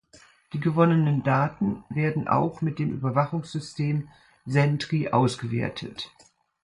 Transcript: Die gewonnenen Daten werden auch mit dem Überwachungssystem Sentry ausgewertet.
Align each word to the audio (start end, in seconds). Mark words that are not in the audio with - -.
Die 0.53 0.59
gewonnenen 0.59 1.21
Daten 1.21 1.83
werden 1.89 2.27
auch 2.27 2.61
mit 2.63 2.79
dem 2.79 2.89
Überwachungssystem 2.89 4.09
Sentry 4.47 5.09
ausgewertet. 5.09 6.09